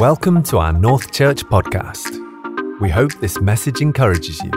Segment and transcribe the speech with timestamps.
[0.00, 2.18] Welcome to our North Church podcast.
[2.80, 4.50] We hope this message encourages you.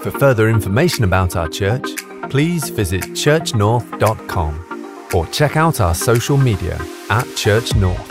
[0.00, 1.88] For further information about our church,
[2.30, 6.80] please visit churchnorth.com or check out our social media
[7.10, 8.08] at Church North.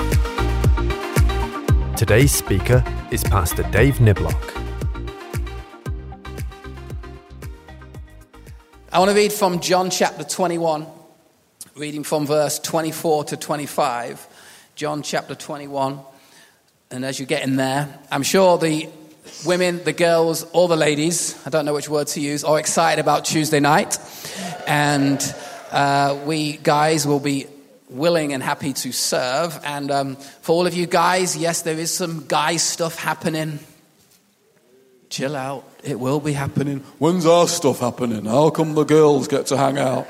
[1.95, 4.35] Today's speaker is Pastor Dave Niblock.
[8.91, 10.85] I want to read from John chapter 21,
[11.77, 14.27] reading from verse 24 to 25.
[14.75, 16.01] John chapter 21.
[16.91, 18.89] And as you get in there, I'm sure the
[19.45, 22.99] women, the girls, all the ladies, I don't know which word to use, are excited
[22.99, 23.99] about Tuesday night.
[24.65, 25.21] And
[25.69, 27.45] uh, we guys will be
[27.91, 29.59] willing and happy to serve.
[29.63, 33.59] And um, for all of you guys, yes, there is some guy stuff happening.
[35.11, 36.79] Chill out, it will be happening.
[36.97, 38.25] When's our stuff happening?
[38.25, 40.07] How come the girls get to hang out?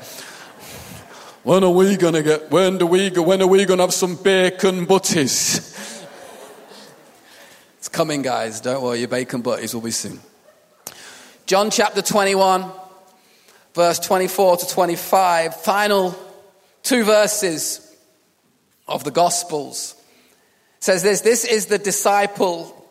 [1.42, 2.50] When are we gonna get?
[2.50, 3.10] When do we?
[3.10, 5.70] When are we gonna have some bacon butties?
[7.80, 8.60] It's coming, guys.
[8.60, 10.20] Don't worry, your bacon butties will be soon.
[11.46, 12.70] John chapter 21,
[13.72, 16.14] verse 24 to 25, final
[16.82, 17.96] two verses
[18.86, 19.94] of the Gospels.
[20.80, 22.86] says this This is the disciple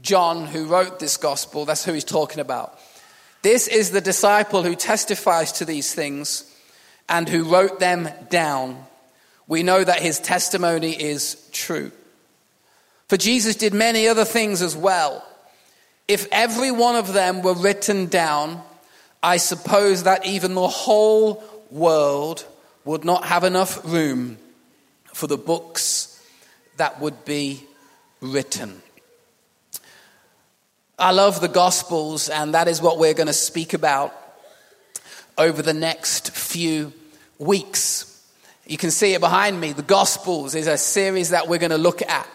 [0.00, 1.64] John who wrote this Gospel.
[1.64, 2.78] That's who he's talking about.
[3.42, 6.44] This is the disciple who testifies to these things
[7.08, 8.86] and who wrote them down.
[9.48, 11.90] We know that his testimony is true.
[13.10, 15.26] For Jesus did many other things as well.
[16.06, 18.62] If every one of them were written down,
[19.20, 22.46] I suppose that even the whole world
[22.84, 24.38] would not have enough room
[25.12, 26.24] for the books
[26.76, 27.64] that would be
[28.20, 28.80] written.
[30.96, 34.14] I love the Gospels, and that is what we're going to speak about
[35.36, 36.92] over the next few
[37.40, 38.24] weeks.
[38.68, 39.72] You can see it behind me.
[39.72, 42.28] The Gospels is a series that we're going to look at.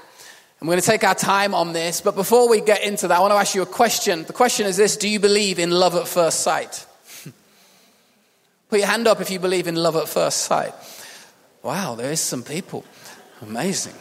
[0.66, 3.22] I'm going to take our time on this, but before we get into that, I
[3.22, 4.24] want to ask you a question.
[4.24, 6.88] The question is this Do you believe in love at first sight?
[8.72, 10.74] Put your hand up if you believe in love at first sight.
[11.62, 12.84] Wow, there is some people.
[13.44, 13.94] Amazing.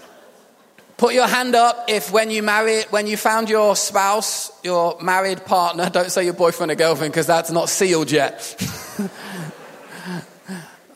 [0.96, 5.44] Put your hand up if when you married, when you found your spouse, your married
[5.44, 8.56] partner, don't say your boyfriend or girlfriend because that's not sealed yet.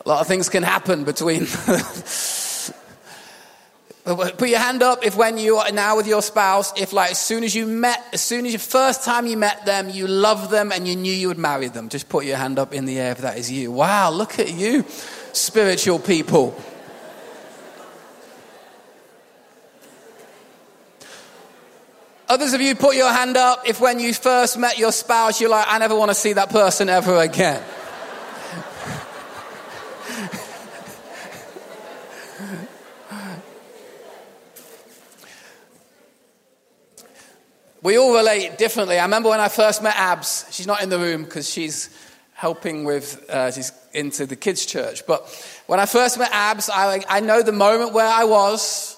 [0.03, 1.45] A lot of things can happen between.
[4.15, 7.19] Put your hand up if when you are now with your spouse, if like as
[7.19, 10.49] soon as you met, as soon as the first time you met them, you loved
[10.49, 11.89] them and you knew you would marry them.
[11.89, 13.71] Just put your hand up in the air if that is you.
[13.71, 14.85] Wow, look at you,
[15.33, 16.59] spiritual people.
[22.29, 25.49] Others of you put your hand up if when you first met your spouse, you're
[25.49, 27.63] like, I never want to see that person ever again.
[37.89, 38.99] We all relate differently.
[38.99, 40.45] I remember when I first met Abs.
[40.51, 41.89] She's not in the room because she's
[42.33, 45.07] helping with, uh, she's into the kids' church.
[45.07, 45.27] But
[45.65, 48.95] when I first met Abs, I, I know the moment where I was.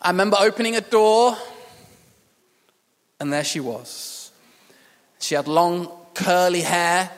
[0.00, 1.36] I remember opening a door,
[3.18, 4.30] and there she was.
[5.18, 7.10] She had long, curly hair,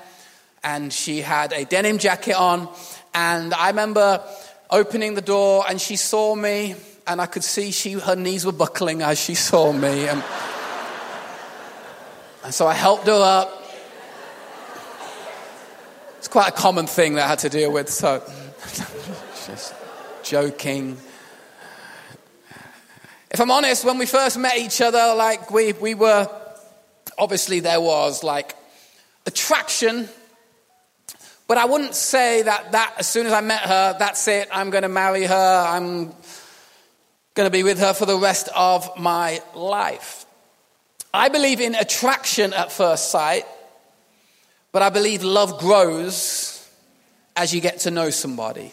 [0.65, 2.71] and she had a denim jacket on.
[3.13, 4.25] And I remember
[4.71, 6.75] opening the door, and she saw me,
[7.07, 10.09] and I could see she, her knees were buckling as she saw me.
[10.09, 10.25] And,
[12.45, 13.59] and so I helped her up.
[16.19, 18.21] It's quite a common thing that I had to deal with, so
[19.47, 19.75] just
[20.23, 20.97] joking.
[23.31, 26.29] If I'm honest, when we first met each other, like we, we were,
[27.19, 28.55] obviously there was like
[29.27, 30.09] attraction,
[31.49, 34.71] but I wouldn't say that, that as soon as I met her, that's it, I'm
[34.71, 36.13] going to marry her, I'm
[37.35, 40.27] going to be with her for the rest of my life.
[41.15, 43.45] I believe in attraction at first sight,
[44.73, 46.69] but I believe love grows
[47.37, 48.73] as you get to know somebody.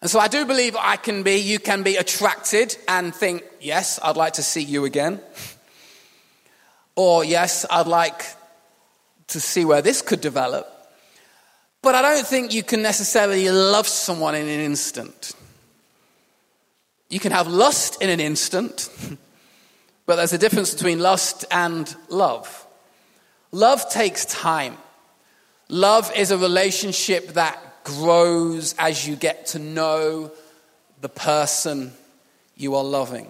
[0.00, 3.98] And so I do believe I can be, you can be attracted and think, yes,
[4.02, 5.20] I'd like to see you again.
[6.98, 8.24] Or, yes, I'd like
[9.26, 10.66] to see where this could develop.
[11.82, 15.34] But I don't think you can necessarily love someone in an instant.
[17.10, 18.88] You can have lust in an instant.
[20.06, 22.66] But there's a difference between lust and love.
[23.50, 24.76] Love takes time.
[25.68, 30.30] Love is a relationship that grows as you get to know
[31.00, 31.92] the person
[32.56, 33.28] you are loving.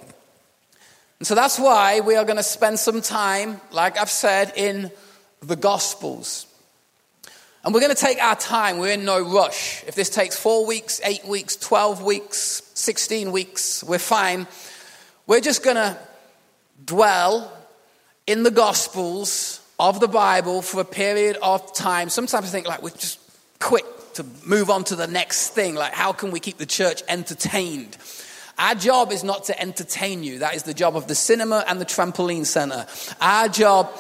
[1.19, 4.91] And so that's why we are going to spend some time, like I've said, in
[5.41, 6.47] the Gospels.
[7.65, 8.79] And we're going to take our time.
[8.79, 9.83] We're in no rush.
[9.87, 14.47] If this takes four weeks, eight weeks, 12 weeks, 16 weeks, we're fine.
[15.27, 15.99] We're just going to
[16.85, 17.53] dwell
[18.27, 22.09] in the Gospels of the Bible for a period of time.
[22.09, 23.21] Sometimes I think like we're just
[23.61, 23.85] quick
[24.15, 25.75] to move on to the next thing.
[25.75, 27.97] Like, how can we keep the church entertained?
[28.59, 30.39] Our job is not to entertain you.
[30.39, 32.87] That is the job of the cinema and the trampoline center.
[33.21, 33.91] Our job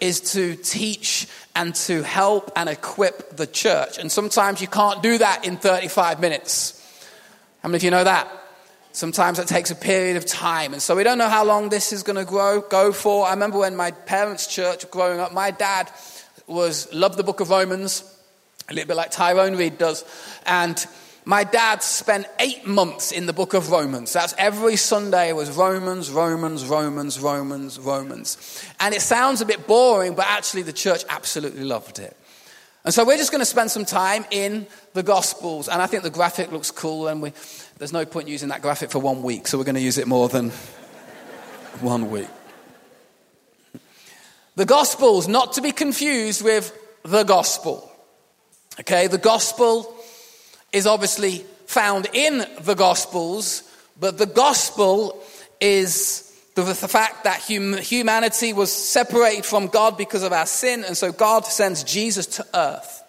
[0.00, 3.96] is to teach and to help and equip the church.
[3.98, 6.80] And sometimes you can't do that in 35 minutes.
[7.62, 8.28] How many of you know that?
[8.94, 10.72] Sometimes it takes a period of time.
[10.72, 13.26] And so we don't know how long this is going to grow, go for.
[13.26, 15.90] I remember when my parents' church growing up, my dad
[16.46, 18.04] was loved the book of Romans,
[18.68, 20.04] a little bit like Tyrone Reed does.
[20.46, 20.86] And
[21.24, 24.12] my dad spent eight months in the book of Romans.
[24.12, 28.64] That's every Sunday was Romans, Romans, Romans, Romans, Romans.
[28.78, 32.16] And it sounds a bit boring, but actually the church absolutely loved it.
[32.84, 35.68] And so we're just going to spend some time in the Gospels.
[35.68, 37.32] And I think the graphic looks cool, and we,
[37.84, 40.06] there's no point using that graphic for one week, so we're going to use it
[40.06, 40.48] more than
[41.82, 42.28] one week.
[44.56, 46.72] The Gospels, not to be confused with
[47.02, 47.92] the Gospel.
[48.80, 49.94] Okay, the Gospel
[50.72, 53.70] is obviously found in the Gospels,
[54.00, 55.22] but the Gospel
[55.60, 60.84] is the, the fact that hum, humanity was separated from God because of our sin,
[60.84, 63.03] and so God sends Jesus to earth.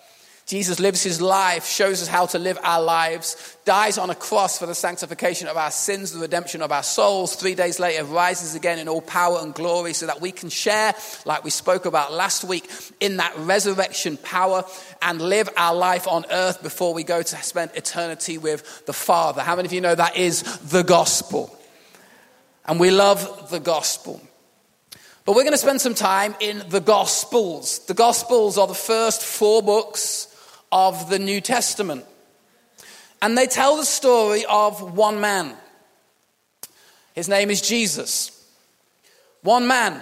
[0.46, 4.60] Jesus lives his life, shows us how to live our lives, dies on a cross
[4.60, 7.36] for the sanctification of our sins, the redemption of our souls.
[7.36, 10.94] Three days later, rises again in all power and glory so that we can share,
[11.26, 12.70] like we spoke about last week,
[13.00, 14.64] in that resurrection power
[15.02, 19.42] and live our life on earth before we go to spend eternity with the Father.
[19.42, 21.58] How many of you know that is the gospel?
[22.68, 24.22] And we love the gospel.
[25.26, 27.80] But we're going to spend some time in the Gospels.
[27.88, 30.28] The Gospels are the first four books
[30.76, 32.04] of the New Testament.
[33.22, 35.56] And they tell the story of one man.
[37.14, 38.46] His name is Jesus.
[39.42, 40.02] One man.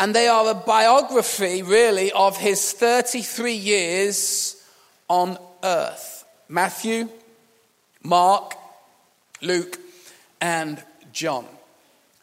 [0.00, 4.60] And they are a biography, really, of his 33 years
[5.08, 7.08] on earth Matthew,
[8.02, 8.56] Mark,
[9.40, 9.78] Luke,
[10.40, 11.46] and John.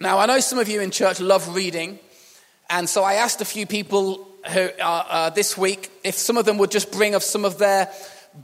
[0.01, 2.00] Now, I know some of you in church love reading,
[2.69, 6.46] and so I asked a few people who, uh, uh, this week if some of
[6.46, 7.92] them would just bring of some of their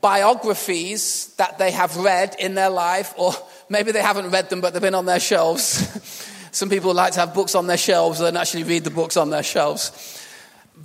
[0.01, 3.33] biographies that they have read in their life, or
[3.69, 6.33] maybe they haven't read them but they've been on their shelves.
[6.51, 9.29] some people like to have books on their shelves and actually read the books on
[9.29, 10.19] their shelves.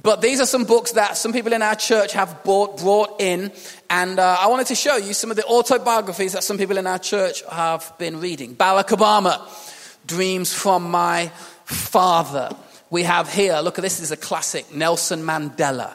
[0.02, 3.50] But these are some books that some people in our church have bought, brought in,
[3.90, 6.86] and uh, I wanted to show you some of the autobiographies that some people in
[6.86, 8.54] our church have been reading.
[8.54, 9.40] Barack Obama,
[10.06, 11.28] Dreams from My
[11.64, 12.50] Father
[12.90, 15.94] we have here, look at this, is a classic Nelson Mandela.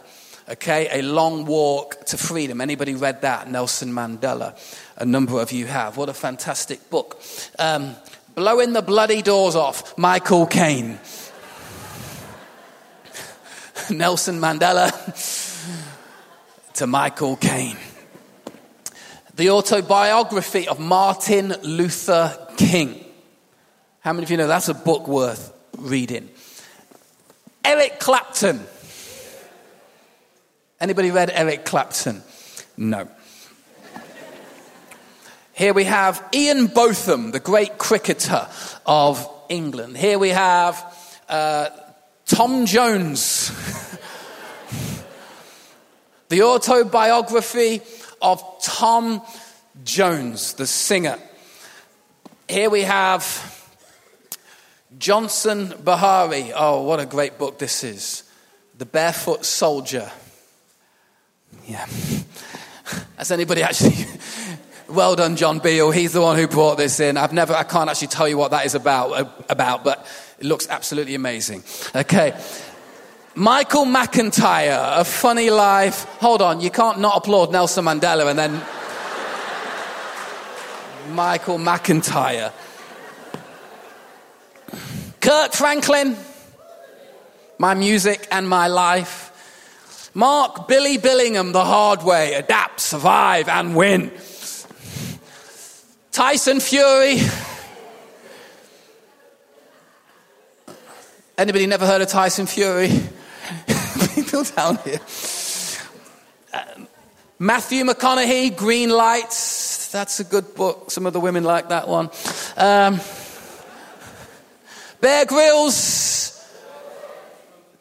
[0.49, 2.59] Okay, a long walk to freedom.
[2.59, 3.49] Anybody read that?
[3.49, 4.59] Nelson Mandela.
[4.97, 5.95] A number of you have.
[5.95, 7.21] What a fantastic book.
[7.57, 7.95] Um,
[8.35, 10.93] Blowing the bloody doors off, Michael Caine.
[13.91, 14.89] Nelson Mandela
[16.73, 17.77] to Michael Caine.
[19.35, 23.05] The autobiography of Martin Luther King.
[23.99, 26.29] How many of you know that's a book worth reading?
[27.63, 28.65] Eric Clapton.
[30.81, 32.21] Anybody read Eric Clapton?
[32.75, 33.07] No.
[35.53, 38.47] Here we have Ian Botham, the great cricketer
[38.85, 39.95] of England.
[39.95, 41.69] Here we have uh,
[42.25, 43.51] Tom Jones,
[46.29, 47.81] the autobiography
[48.21, 49.21] of Tom
[49.83, 51.19] Jones, the singer.
[52.49, 53.52] Here we have
[54.97, 56.51] Johnson Beharry.
[56.55, 58.23] Oh, what a great book this is.
[58.77, 60.11] The Barefoot Soldier.
[61.65, 61.85] Yeah.
[63.17, 63.95] Has anybody actually.
[64.89, 65.91] well done, John Beale.
[65.91, 67.17] He's the one who brought this in.
[67.17, 70.05] I've never, I can't actually tell you what that is about, uh, about but
[70.39, 71.63] it looks absolutely amazing.
[71.95, 72.39] Okay.
[73.35, 76.03] Michael McIntyre, A Funny Life.
[76.19, 78.61] Hold on, you can't not applaud Nelson Mandela and then.
[81.15, 82.51] Michael McIntyre.
[85.23, 86.17] Kirk Franklin,
[87.57, 90.11] my music and my life.
[90.13, 94.11] Mark Billy Billingham the hard way, adapt, survive, and win.
[96.11, 97.21] Tyson Fury.
[101.37, 102.89] Anybody never heard of Tyson Fury?
[104.15, 104.99] People down here.
[106.51, 106.65] Uh,
[107.39, 109.89] Matthew McConaughey, Green Lights.
[109.89, 110.91] That's a good book.
[110.91, 112.09] Some of the women like that one.
[112.57, 112.99] Um,
[115.03, 116.49] Bear Grylls,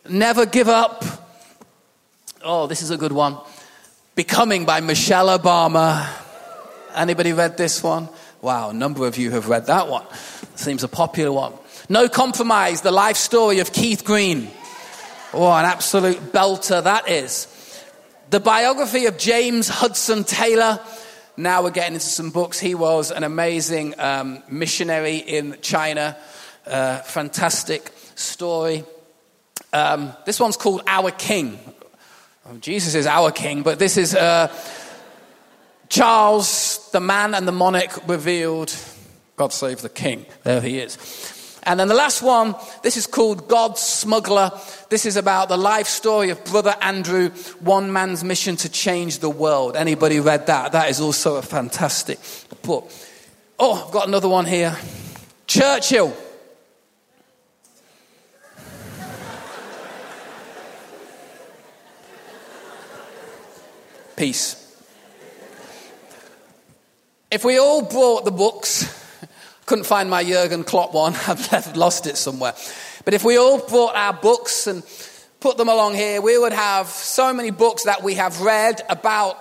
[0.09, 1.05] never give up.
[2.43, 3.38] Oh, this is a good one.
[4.17, 6.11] Becoming by Michelle Obama.
[6.93, 8.09] Anybody read this one?
[8.41, 10.05] Wow, a number of you have read that one.
[10.57, 11.52] Seems a popular one.
[11.88, 14.50] No Compromise, the life story of Keith Green.
[15.33, 17.47] Oh, an absolute belter that is.
[18.31, 20.81] The biography of James Hudson Taylor.
[21.37, 22.59] Now we're getting into some books.
[22.59, 26.17] He was an amazing um, missionary in China.
[26.66, 28.85] Uh, fantastic story.
[29.73, 31.59] Um, this one's called Our King.
[32.49, 34.52] Oh, Jesus is our King, but this is uh,
[35.88, 38.75] Charles, the man and the monarch revealed.
[39.37, 40.26] God save the King.
[40.42, 40.99] There he is.
[41.64, 44.50] And then the last one, this is called God's Smuggler.
[44.88, 49.31] This is about the life story of Brother Andrew, one man's mission to change the
[49.31, 49.76] world.
[49.76, 50.73] Anybody read that?
[50.73, 52.19] That is also a fantastic
[52.62, 52.90] book.
[53.59, 54.76] Oh, I've got another one here.
[55.47, 56.16] Churchill.
[64.23, 64.55] Peace.
[67.29, 68.87] If we all brought the books,
[69.67, 72.55] couldn't find my Jurgen Klopp one, I've lost it somewhere.
[73.05, 74.85] But if we all brought our books and
[75.41, 79.37] put them along here, we would have so many books that we have read about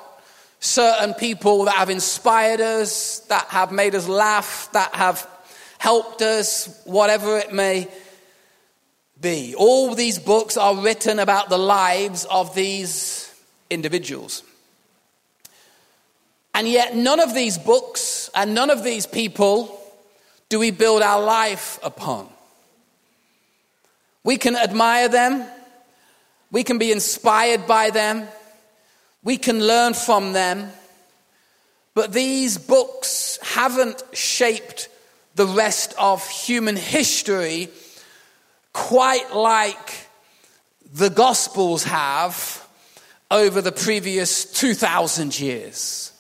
[0.60, 5.30] certain people that have inspired us, that have made us laugh, that have
[5.78, 7.88] helped us, whatever it may
[9.20, 9.54] be.
[9.56, 13.32] All these books are written about the lives of these
[13.70, 14.42] individuals.
[16.62, 19.82] And yet, none of these books and none of these people
[20.48, 22.30] do we build our life upon.
[24.24, 25.44] We can admire them,
[26.52, 28.28] we can be inspired by them,
[29.24, 30.72] we can learn from them,
[31.96, 34.88] but these books haven't shaped
[35.34, 37.70] the rest of human history
[38.72, 40.08] quite like
[40.94, 42.64] the Gospels have
[43.32, 46.11] over the previous 2,000 years.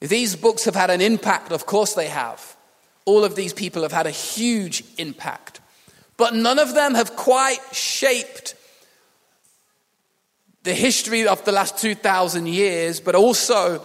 [0.00, 2.56] These books have had an impact, of course they have.
[3.04, 5.60] All of these people have had a huge impact.
[6.16, 8.54] But none of them have quite shaped
[10.62, 13.84] the history of the last 2,000 years, but also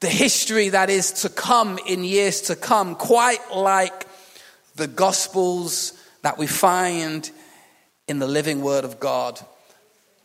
[0.00, 4.06] the history that is to come in years to come, quite like
[4.76, 7.30] the Gospels that we find
[8.08, 9.38] in the living Word of God,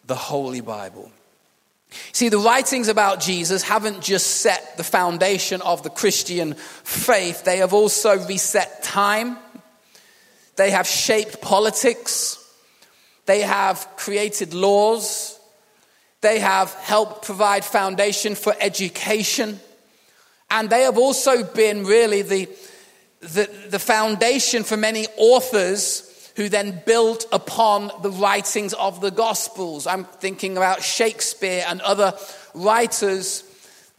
[0.06, 1.12] the Holy Bible.
[2.12, 7.58] See, the writings about Jesus haven't just set the foundation of the Christian faith, they
[7.58, 9.38] have also reset time,
[10.56, 12.42] they have shaped politics,
[13.25, 15.39] they have created laws,
[16.22, 19.60] they have helped provide foundation for education,
[20.50, 22.50] and they have also been really the,
[23.22, 29.88] the, the foundation for many authors who then built upon the writings of the Gospels.
[29.88, 32.13] I'm thinking about Shakespeare and other
[32.54, 33.44] writers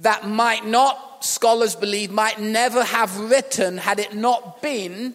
[0.00, 5.14] that might not, scholars believe, might never have written had it not been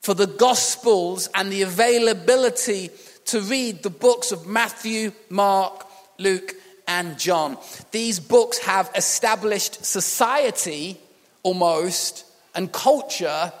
[0.00, 2.90] for the Gospels and the availability
[3.26, 5.86] to read the books of Matthew, Mark,
[6.18, 6.54] Luke,
[6.86, 7.56] and John.
[7.90, 10.98] These books have established society
[11.42, 13.52] almost and culture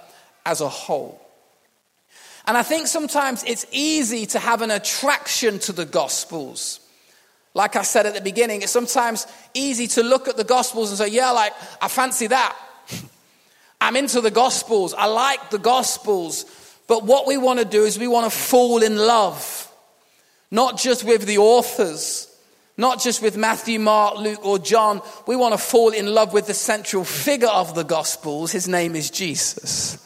[0.44, 1.27] as a whole.
[2.48, 6.80] And I think sometimes it's easy to have an attraction to the Gospels.
[7.52, 10.96] Like I said at the beginning, it's sometimes easy to look at the Gospels and
[10.96, 11.52] say, yeah, like,
[11.82, 12.56] I fancy that.
[13.82, 14.94] I'm into the Gospels.
[14.94, 16.46] I like the Gospels.
[16.86, 19.70] But what we want to do is we want to fall in love,
[20.50, 22.34] not just with the authors,
[22.78, 25.02] not just with Matthew, Mark, Luke, or John.
[25.26, 28.52] We want to fall in love with the central figure of the Gospels.
[28.52, 30.02] His name is Jesus.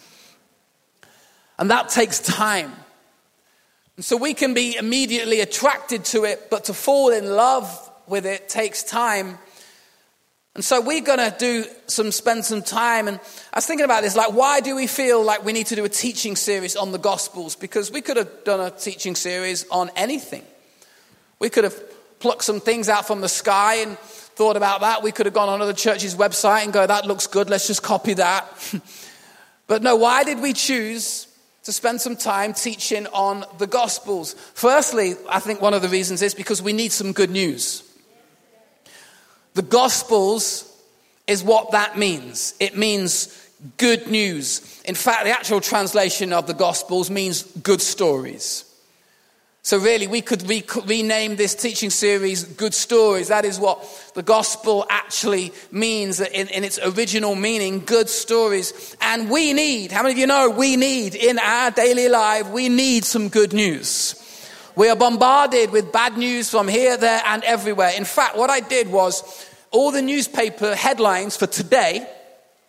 [1.62, 2.72] And that takes time.
[3.94, 8.26] And so we can be immediately attracted to it, but to fall in love with
[8.26, 9.38] it takes time.
[10.56, 13.06] And so we're going to do some, spend some time.
[13.06, 13.20] And
[13.52, 15.84] I was thinking about this, like, why do we feel like we need to do
[15.84, 17.54] a teaching series on the Gospels?
[17.54, 20.42] Because we could have done a teaching series on anything.
[21.38, 21.80] We could have
[22.18, 25.04] plucked some things out from the sky and thought about that.
[25.04, 27.84] We could have gone on another church's website and go, that looks good, let's just
[27.84, 28.48] copy that.
[29.68, 31.28] but no, why did we choose
[31.64, 34.34] to spend some time teaching on the Gospels.
[34.54, 37.84] Firstly, I think one of the reasons is because we need some good news.
[39.54, 40.68] The Gospels
[41.26, 42.54] is what that means.
[42.58, 43.38] It means
[43.76, 44.82] good news.
[44.84, 48.64] In fact, the actual translation of the Gospels means good stories.
[49.64, 53.28] So, really, we could re- rename this teaching series Good Stories.
[53.28, 58.96] That is what the gospel actually means in, in, its original meaning good stories.
[59.00, 62.68] And we need, how many of you know, we need in our daily life, we
[62.68, 64.16] need some good news.
[64.74, 67.92] We are bombarded with bad news from here, there, and everywhere.
[67.96, 72.04] In fact, what I did was all the newspaper headlines for today,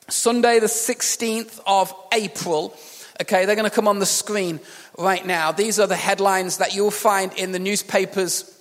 [0.09, 2.77] Sunday, the 16th of April,
[3.21, 4.59] okay, they're going to come on the screen
[4.97, 5.51] right now.
[5.51, 8.59] These are the headlines that you'll find in the newspapers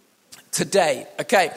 [0.52, 1.52] today, okay.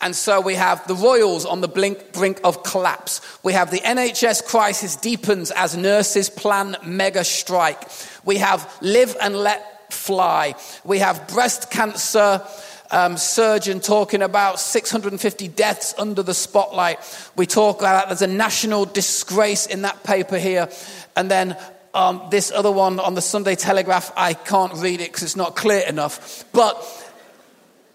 [0.00, 3.20] And so we have the Royals on the blink, brink of collapse.
[3.42, 7.82] We have the NHS crisis deepens as nurses plan mega strike.
[8.24, 10.54] We have live and let fly.
[10.84, 12.42] We have breast cancer
[12.90, 16.98] um, surgeon talking about 650 deaths under the spotlight.
[17.36, 20.68] We talk about there's a national disgrace in that paper here.
[21.16, 21.56] And then
[21.96, 25.56] um, this other one on the Sunday Telegraph, I can't read it because it's not
[25.56, 26.44] clear enough.
[26.52, 26.76] But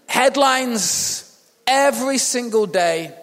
[0.08, 3.15] headlines every single day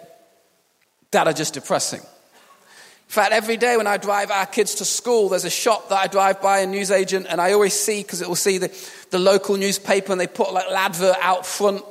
[1.11, 1.99] that are just depressing.
[1.99, 5.97] In fact, every day when I drive our kids to school, there's a shop that
[5.97, 8.71] I drive by, a newsagent, and I always see, because it will see the,
[9.09, 11.83] the local newspaper, and they put like an advert out front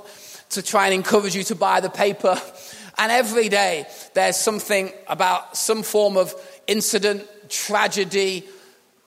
[0.50, 2.40] to try and encourage you to buy the paper.
[3.00, 6.34] And every day there's something about some form of
[6.66, 8.44] incident, tragedy,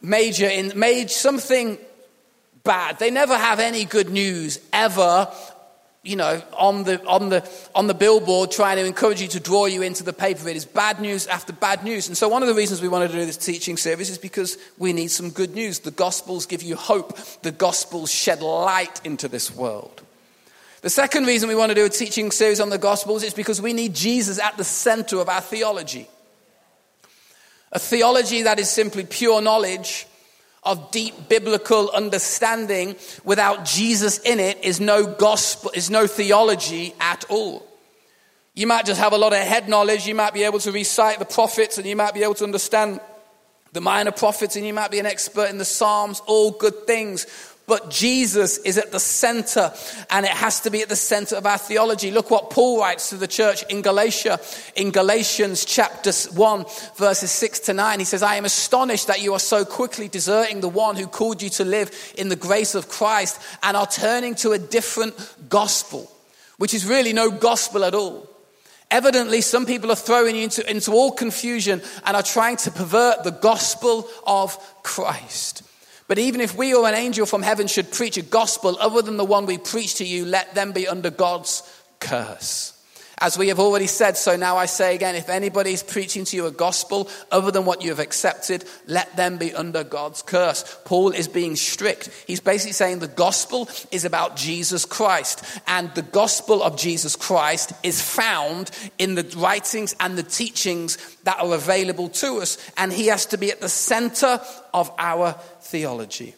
[0.01, 1.77] major, in, made something
[2.63, 2.99] bad.
[2.99, 5.31] They never have any good news ever
[6.03, 9.67] you know, on the, on, the, on the billboard trying to encourage you to draw
[9.67, 10.49] you into the paper.
[10.49, 12.07] It is bad news after bad news.
[12.07, 14.57] And so, one of the reasons we wanted to do this teaching series is because
[14.79, 15.79] we need some good news.
[15.79, 20.01] The Gospels give you hope, the Gospels shed light into this world.
[20.81, 23.61] The second reason we want to do a teaching series on the Gospels is because
[23.61, 26.07] we need Jesus at the center of our theology.
[27.71, 30.07] A theology that is simply pure knowledge
[30.63, 37.25] of deep biblical understanding without Jesus in it is no gospel, is no theology at
[37.29, 37.67] all.
[38.53, 40.05] You might just have a lot of head knowledge.
[40.05, 42.99] You might be able to recite the prophets and you might be able to understand
[43.73, 47.25] the minor prophets and you might be an expert in the Psalms, all good things.
[47.67, 49.71] But Jesus is at the center,
[50.09, 52.11] and it has to be at the center of our theology.
[52.11, 54.39] Look what Paul writes to the church in Galatia,
[54.75, 56.65] in Galatians chapter 1,
[56.97, 57.99] verses 6 to 9.
[57.99, 61.41] He says, I am astonished that you are so quickly deserting the one who called
[61.41, 65.15] you to live in the grace of Christ and are turning to a different
[65.47, 66.11] gospel,
[66.57, 68.27] which is really no gospel at all.
[68.89, 73.23] Evidently, some people are throwing you into, into all confusion and are trying to pervert
[73.23, 75.63] the gospel of Christ.
[76.11, 79.15] But even if we or an angel from heaven should preach a gospel other than
[79.15, 81.63] the one we preach to you, let them be under God's
[82.01, 82.70] curse.
[83.21, 86.35] As we have already said, so now I say again if anybody is preaching to
[86.35, 90.79] you a gospel other than what you have accepted, let them be under God's curse.
[90.85, 92.09] Paul is being strict.
[92.25, 97.73] He's basically saying the gospel is about Jesus Christ, and the gospel of Jesus Christ
[97.83, 103.05] is found in the writings and the teachings that are available to us, and he
[103.07, 104.41] has to be at the center
[104.73, 106.33] of our theology.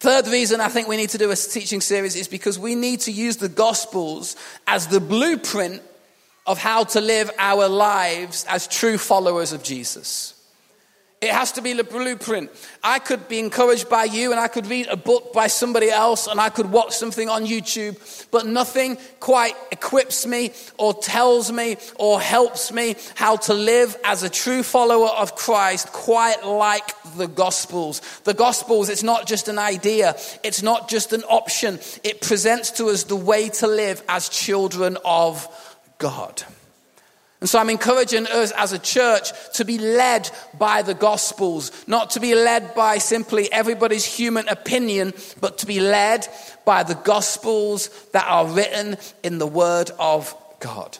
[0.00, 3.00] Third reason I think we need to do a teaching series is because we need
[3.00, 5.82] to use the Gospels as the blueprint
[6.46, 10.37] of how to live our lives as true followers of Jesus.
[11.20, 12.48] It has to be the blueprint.
[12.82, 16.28] I could be encouraged by you and I could read a book by somebody else
[16.28, 17.96] and I could watch something on YouTube,
[18.30, 24.22] but nothing quite equips me or tells me or helps me how to live as
[24.22, 28.00] a true follower of Christ quite like the Gospels.
[28.22, 31.80] The Gospels, it's not just an idea, it's not just an option.
[32.04, 35.48] It presents to us the way to live as children of
[35.98, 36.44] God.
[37.40, 42.10] And so I'm encouraging us as a church to be led by the Gospels, not
[42.10, 46.26] to be led by simply everybody's human opinion, but to be led
[46.64, 50.98] by the Gospels that are written in the Word of God.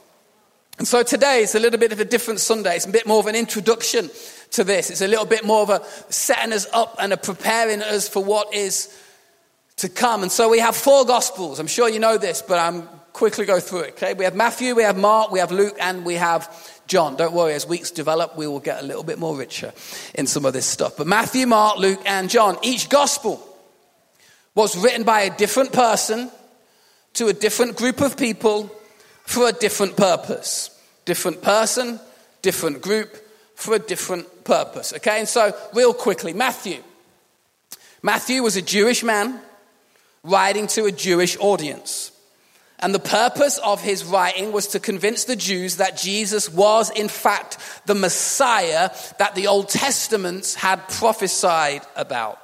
[0.79, 2.77] And so today is a little bit of a different Sunday.
[2.77, 4.09] It's a bit more of an introduction
[4.53, 4.91] to this.
[4.91, 8.23] It's a little bit more of a setting us up and a preparing us for
[8.23, 8.97] what is
[9.79, 10.23] to come.
[10.23, 11.59] And so we have four Gospels.
[11.59, 12.89] I'm sure you know this, but I'm
[13.19, 14.15] quickly go through it, okay?
[14.15, 16.49] We have Matthew, we have Mark, we have Luke, and we have
[16.87, 17.17] John.
[17.17, 19.73] Don't worry, as weeks develop, we will get a little bit more richer
[20.15, 20.97] in some of this stuff.
[20.97, 23.45] But Matthew, Mark, Luke, and John, each gospel
[24.55, 26.31] was written by a different person
[27.15, 28.71] to a different group of people
[29.25, 30.71] for a different purpose.
[31.05, 31.99] Different person,
[32.41, 33.17] different group
[33.57, 34.93] for a different purpose.
[34.95, 36.85] Okay, and so real quickly, Matthew.
[38.01, 39.41] Matthew was a Jewish man
[40.23, 42.13] writing to a Jewish audience.
[42.81, 47.09] And the purpose of his writing was to convince the Jews that Jesus was, in
[47.09, 52.39] fact, the Messiah that the Old Testaments had prophesied about.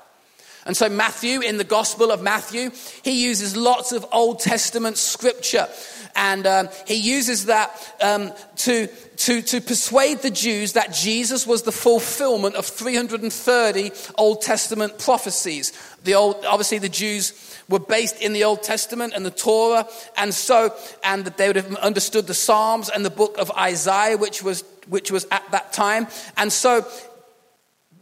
[0.67, 2.71] And so, Matthew, in the Gospel of Matthew,
[3.03, 5.69] he uses lots of Old Testament scripture.
[6.17, 7.71] And um, he uses that
[8.01, 14.43] um, to, to, to persuade the Jews that Jesus was the fulfillment of 330 Old
[14.43, 15.73] Testament prophecies.
[16.05, 20.33] The old, obviously, the Jews were based in the Old Testament and the Torah, and
[20.33, 24.43] so, and that they would have understood the Psalms and the book of Isaiah, which
[24.43, 26.07] was, which was at that time.
[26.37, 26.87] And so,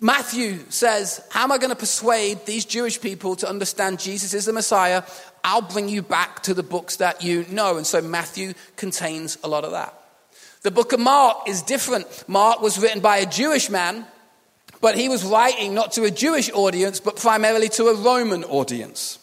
[0.00, 4.46] Matthew says, How am I going to persuade these Jewish people to understand Jesus is
[4.46, 5.04] the Messiah?
[5.44, 7.76] I'll bring you back to the books that you know.
[7.76, 9.94] And so, Matthew contains a lot of that.
[10.62, 12.06] The book of Mark is different.
[12.28, 14.06] Mark was written by a Jewish man,
[14.80, 19.18] but he was writing not to a Jewish audience, but primarily to a Roman audience.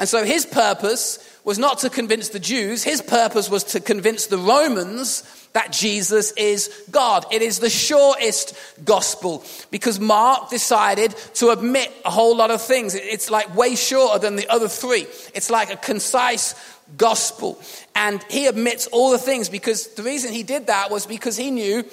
[0.00, 4.26] And so his purpose was not to convince the Jews, his purpose was to convince
[4.28, 7.26] the Romans that Jesus is God.
[7.30, 12.94] It is the shortest gospel because Mark decided to admit a whole lot of things.
[12.94, 15.06] It's like way shorter than the other three.
[15.34, 16.54] It's like a concise
[16.96, 17.60] gospel.
[17.94, 21.50] And he admits all the things because the reason he did that was because he
[21.50, 21.84] knew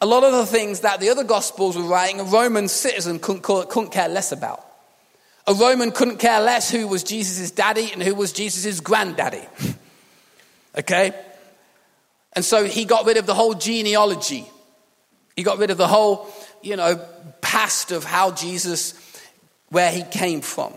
[0.00, 3.42] a lot of the things that the other gospels were writing, a Roman citizen couldn't,
[3.42, 4.65] couldn't care less about.
[5.46, 9.42] A Roman couldn't care less who was Jesus' daddy and who was Jesus' granddaddy.
[10.78, 11.14] okay?
[12.32, 14.46] And so he got rid of the whole genealogy.
[15.36, 16.28] He got rid of the whole,
[16.62, 16.96] you know,
[17.40, 18.94] past of how Jesus,
[19.70, 20.72] where he came from.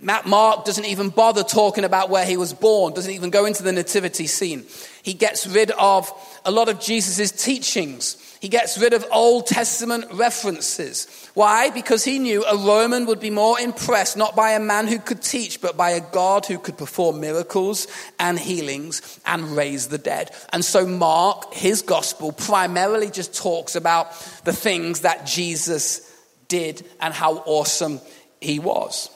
[0.00, 3.72] Mark doesn't even bother talking about where he was born, doesn't even go into the
[3.72, 4.64] nativity scene.
[5.02, 6.12] He gets rid of
[6.44, 8.16] a lot of Jesus' teachings.
[8.40, 11.28] He gets rid of Old Testament references.
[11.34, 11.70] Why?
[11.70, 15.22] Because he knew a Roman would be more impressed not by a man who could
[15.22, 20.30] teach, but by a God who could perform miracles and healings and raise the dead.
[20.52, 24.12] And so, Mark, his gospel, primarily just talks about
[24.44, 26.00] the things that Jesus
[26.46, 28.00] did and how awesome
[28.40, 29.10] he was.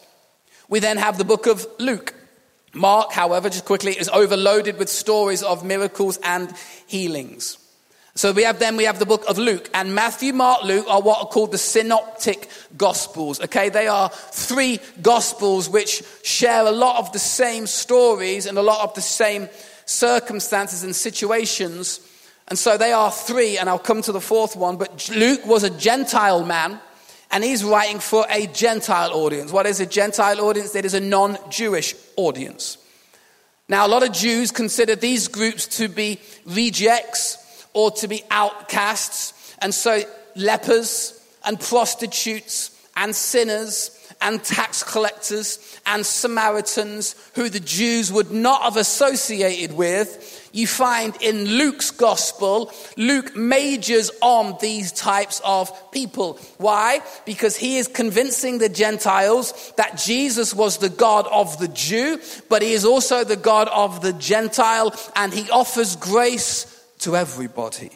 [0.69, 2.15] We then have the book of Luke.
[2.75, 6.53] Mark, however, just quickly, is overloaded with stories of miracles and
[6.87, 7.59] healings.
[8.15, 11.01] So we have then we have the book of Luke and Matthew, Mark, Luke are
[11.01, 13.41] what are called the synoptic gospels.
[13.41, 18.63] Okay, they are three gospels which share a lot of the same stories and a
[18.63, 19.49] lot of the same
[19.87, 22.01] circumstances and situations.
[22.49, 24.77] And so they are three, and I'll come to the fourth one.
[24.77, 26.81] But Luke was a Gentile man
[27.31, 29.51] and he's writing for a Gentile audience.
[29.51, 30.75] What is a Gentile audience?
[30.75, 32.77] It is a non Jewish audience.
[33.69, 37.39] Now, a lot of Jews consider these groups to be rejects
[37.73, 40.03] or to be outcasts, and so
[40.37, 48.63] lepers and prostitutes and sinners and tax collectors and Samaritans who the Jews would not
[48.63, 56.39] have associated with you find in Luke's gospel, Luke majors on these types of people.
[56.59, 57.01] Why?
[57.25, 62.61] Because he is convincing the Gentiles that Jesus was the God of the Jew, but
[62.61, 66.67] he is also the God of the Gentile, and he offers grace
[67.03, 67.91] to everybody.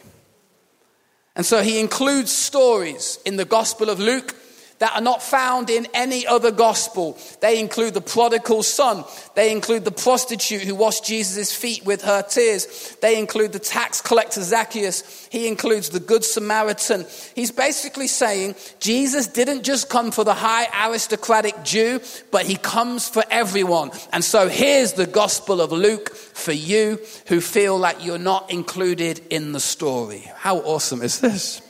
[1.35, 4.35] And so he includes stories in the Gospel of Luke
[4.79, 7.17] that are not found in any other gospel.
[7.41, 9.03] They include the prodigal son.
[9.35, 12.95] They include the prostitute who washed Jesus' feet with her tears.
[13.01, 15.27] They include the tax collector Zacchaeus.
[15.31, 17.05] He includes the good Samaritan.
[17.35, 21.99] He's basically saying Jesus didn't just come for the high aristocratic Jew,
[22.31, 23.91] but he comes for everyone.
[24.13, 29.21] And so here's the gospel of Luke for you who feel like you're not included
[29.29, 30.29] in the story.
[30.35, 31.61] How awesome is this?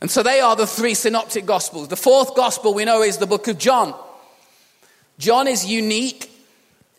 [0.00, 1.88] And so they are the three synoptic gospels.
[1.88, 3.94] The fourth gospel we know is the book of John.
[5.18, 6.30] John is unique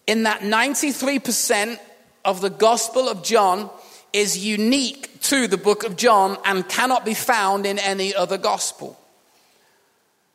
[0.05, 1.79] in that 93%
[2.25, 3.69] of the gospel of John
[4.11, 8.99] is unique to the book of John and cannot be found in any other gospel.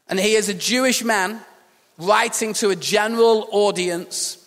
[0.09, 1.41] And he is a Jewish man
[1.99, 4.39] writing to a general audience,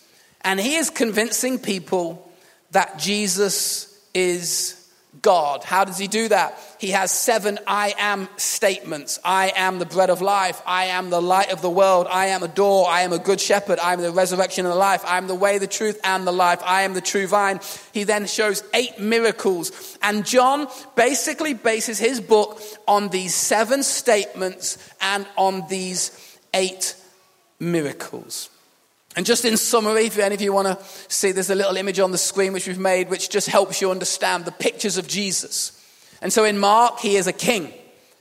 [0.42, 2.30] and he is convincing people
[2.70, 4.77] that Jesus is
[5.22, 5.64] God.
[5.64, 6.58] How does he do that?
[6.78, 9.18] He has seven I am statements.
[9.24, 10.60] I am the bread of life.
[10.66, 12.06] I am the light of the world.
[12.10, 12.88] I am a door.
[12.88, 13.78] I am a good shepherd.
[13.78, 15.04] I am the resurrection and the life.
[15.04, 16.60] I am the way, the truth, and the life.
[16.64, 17.60] I am the true vine.
[17.92, 19.98] He then shows eight miracles.
[20.02, 26.94] And John basically bases his book on these seven statements and on these eight
[27.58, 28.50] miracles.
[29.18, 31.98] And just in summary, if any of you want to see, there's a little image
[31.98, 35.72] on the screen which we've made, which just helps you understand the pictures of Jesus.
[36.22, 37.72] And so in Mark, he is a king.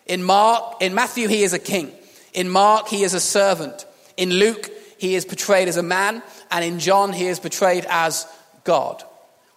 [0.07, 1.91] In Mark, in Matthew, he is a king.
[2.33, 3.85] In Mark, he is a servant.
[4.17, 6.23] In Luke, he is portrayed as a man.
[6.49, 8.25] And in John, he is portrayed as
[8.63, 9.03] God.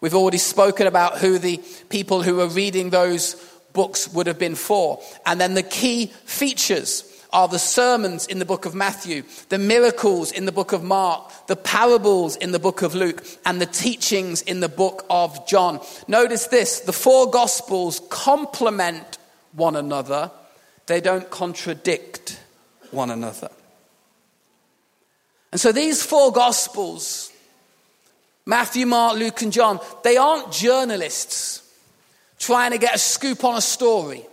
[0.03, 1.57] We've already spoken about who the
[1.89, 3.35] people who were reading those
[3.73, 5.03] books would have been for.
[5.25, 10.33] And then the key features are the sermons in the book of Matthew, the miracles
[10.33, 14.43] in the book of Mark, the parables in the book of Luke, and the teachings
[14.43, 15.81] in the book of John.
[16.09, 19.19] Notice this the four gospels complement
[19.53, 20.31] one another,
[20.87, 22.41] they don't contradict
[22.91, 23.51] one another.
[25.53, 27.33] And so these four gospels,
[28.47, 31.63] Matthew, Mark, Luke, and John, they aren't journalists
[32.39, 34.25] trying to get a scoop on a story.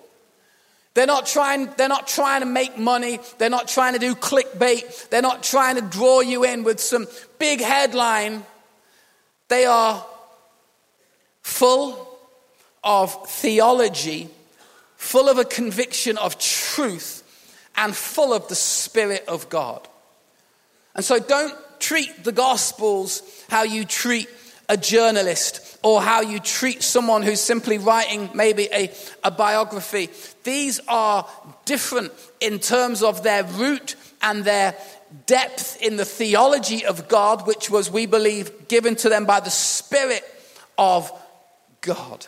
[0.98, 3.20] They're not trying, they're not trying to make money.
[3.38, 5.10] They're not trying to do clickbait.
[5.10, 7.06] They're not trying to draw you in with some
[7.38, 8.44] big headline.
[9.48, 10.04] They are
[11.44, 12.18] full
[12.84, 14.28] of theology,
[14.96, 17.22] full of a conviction of truth,
[17.76, 19.88] and full of the Spirit of God.
[20.96, 24.28] And so don't treat the Gospels how you treat
[24.68, 28.91] a journalist or how you treat someone who's simply writing maybe a,
[29.23, 30.10] a biography.
[30.43, 31.26] These are
[31.63, 34.76] different in terms of their root and their
[35.28, 39.50] depth in the theology of God, which was, we believe, given to them by the
[39.50, 40.26] Spirit
[40.78, 41.10] of
[41.80, 42.28] God.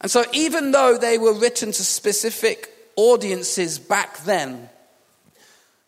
[0.00, 4.68] And so, even though they were written to specific audiences back then,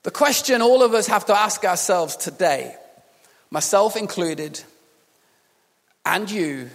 [0.04, 2.76] the question all of us have to ask ourselves today,
[3.50, 4.62] myself included,
[6.06, 6.70] and you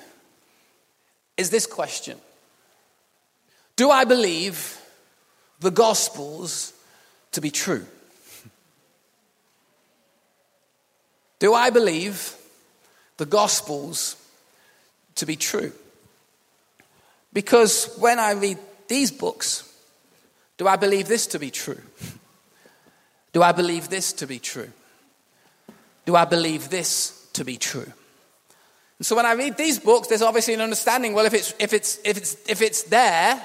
[1.38, 2.20] is this question
[3.76, 4.78] Do I believe
[5.60, 6.74] the Gospels
[7.32, 7.86] to be true?
[11.40, 12.36] Do I believe
[13.18, 14.16] the Gospels
[15.16, 15.72] to be true?
[17.34, 19.68] Because when I read these books,
[20.58, 21.82] do I believe this to be true?
[23.34, 24.72] Do I believe this to be true?
[26.06, 27.94] Do I believe this to be true?
[29.02, 31.74] And so when I read these books, there's obviously an understanding well, if it's, if
[31.74, 33.44] it's, if it's, if it's there,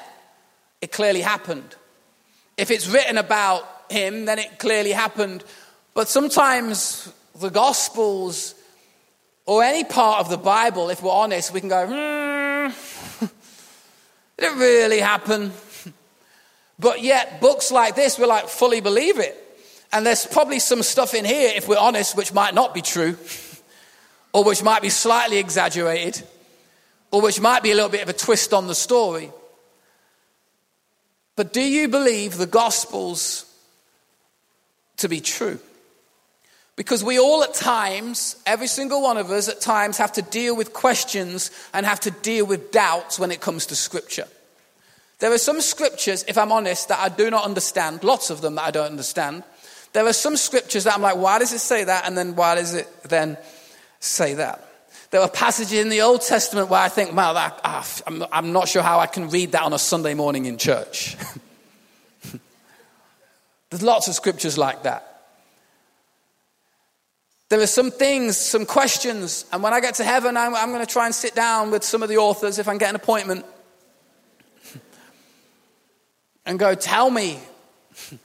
[0.82, 1.74] it clearly happened.
[2.58, 5.44] If it's written about him, then it clearly happened.
[5.94, 8.54] But sometimes the Gospels
[9.46, 13.24] or any part of the Bible, if we're honest, we can go, hmm,
[14.38, 15.52] did it really happen?
[16.78, 19.42] But yet, books like this, we're like, fully believe it.
[19.90, 23.16] And there's probably some stuff in here, if we're honest, which might not be true
[24.37, 26.22] or which might be slightly exaggerated,
[27.11, 29.33] or which might be a little bit of a twist on the story.
[31.37, 33.46] But do you believe the Gospels
[34.99, 35.59] to be true?
[36.77, 40.55] Because we all at times, every single one of us at times, have to deal
[40.55, 44.29] with questions and have to deal with doubts when it comes to Scripture.
[45.18, 48.57] There are some scriptures, if I'm honest, that I do not understand, lots of them
[48.57, 49.44] that I don't understand.
[49.94, 52.07] There are some scriptures that I'm like, why does it say that?
[52.07, 53.38] And then why does it then
[54.00, 54.66] say that.
[55.11, 58.52] There are passages in the Old Testament where I think, wow, that, ah, I'm, I'm
[58.52, 61.16] not sure how I can read that on a Sunday morning in church.
[63.70, 65.12] There's lots of scriptures like that.
[67.48, 70.85] There are some things, some questions, and when I get to heaven, I'm, I'm going
[70.85, 72.96] to try and sit down with some of the authors if I can get an
[72.96, 73.46] appointment
[76.46, 77.38] and go, tell me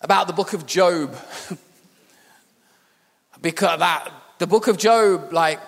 [0.00, 1.16] about the book of Job.
[3.40, 5.60] because that the book of Job, like,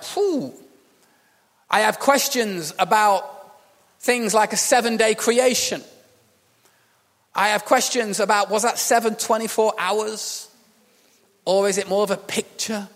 [1.71, 3.33] I have questions about
[4.01, 5.83] things like a seven day creation.
[7.35, 10.49] I have questions about was that seven 24 hours?
[11.45, 12.89] Or is it more of a picture?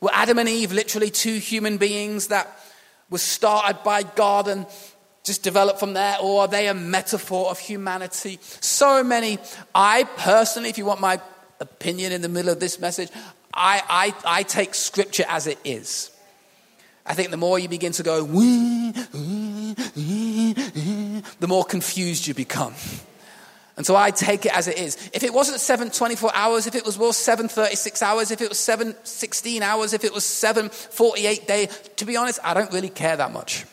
[0.00, 2.60] Were Adam and Eve literally two human beings that
[3.10, 4.66] were started by God and
[5.24, 6.16] just developed from there?
[6.22, 8.38] Or are they a metaphor of humanity?
[8.60, 9.38] So many.
[9.74, 11.20] I personally, if you want my
[11.58, 13.08] opinion in the middle of this message,
[13.54, 16.10] I, I, I take scripture as it is.
[17.06, 18.24] I think the more you begin to go,
[21.38, 22.74] the more confused you become.
[23.76, 25.10] And so I take it as it is.
[25.12, 28.48] If it wasn't 7 24 hours, if it was more 7 36 hours, if it
[28.48, 32.72] was 7 16 hours, if it was 7 48 day, to be honest, I don't
[32.72, 33.64] really care that much.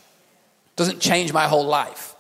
[0.76, 2.15] Doesn't change my whole life.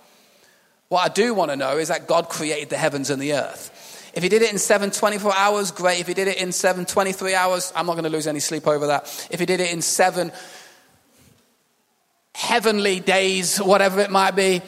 [0.89, 3.71] What I do want to know is that God created the heavens and the earth.
[4.13, 5.99] If he did it in 7 24 hours, great.
[5.99, 8.67] If he did it in 7 23 hours, I'm not going to lose any sleep
[8.67, 9.27] over that.
[9.31, 10.31] If he did it in 7
[12.35, 14.61] heavenly days, whatever it might be,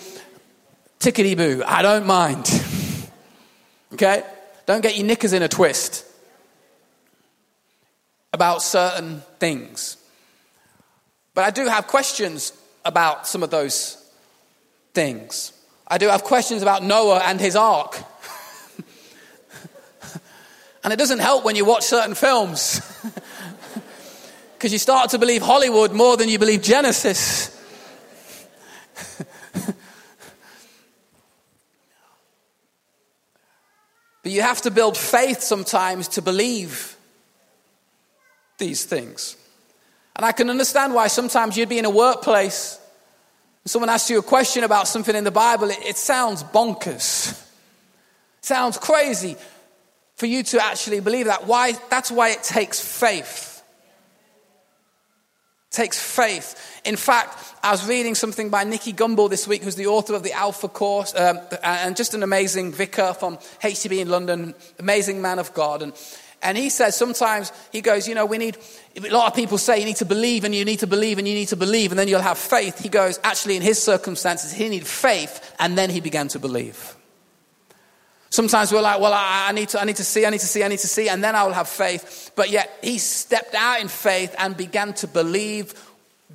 [0.99, 2.49] tickety boo, I don't mind.
[3.93, 4.23] okay?
[4.65, 6.06] Don't get your knickers in a twist
[8.32, 9.97] about certain things.
[11.34, 12.53] But I do have questions
[12.86, 13.97] about some of those
[14.93, 15.51] things.
[15.88, 17.97] I do have questions about Noah and his ark.
[20.84, 22.82] And it doesn't help when you watch certain films.
[24.63, 27.50] Because you start to believe Hollywood more than you believe Genesis.
[34.24, 36.96] but you have to build faith sometimes to believe
[38.58, 39.36] these things.
[40.15, 42.80] And I can understand why sometimes you'd be in a workplace
[43.65, 47.38] and someone asks you a question about something in the Bible, it, it sounds bonkers.
[48.41, 49.36] Sounds crazy.
[50.23, 51.47] For you to actually believe that.
[51.47, 51.73] Why?
[51.89, 53.62] That's why it takes faith.
[55.69, 56.55] It takes faith.
[56.86, 60.23] In fact, I was reading something by Nicky Gumbel this week, who's the author of
[60.23, 65.39] the Alpha Course, um, and just an amazing vicar from HTB in London, amazing man
[65.39, 65.81] of God.
[65.81, 65.91] And,
[66.41, 68.57] and he says sometimes, he goes, you know, we need,
[68.95, 71.27] a lot of people say you need to believe and you need to believe and
[71.27, 72.79] you need to believe and then you'll have faith.
[72.79, 76.95] He goes, actually, in his circumstances, he needed faith and then he began to believe.
[78.34, 80.48] Sometimes we're like, well, I, I, need to, I need to see, I need to
[80.48, 82.32] see, I need to see, and then I will have faith.
[82.36, 85.76] But yet he stepped out in faith and began to believe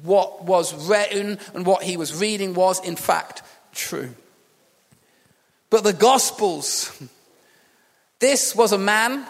[0.05, 4.15] what was written and what he was reading was, in fact, true.
[5.71, 6.97] But the Gospels,
[8.21, 9.27] this was a man,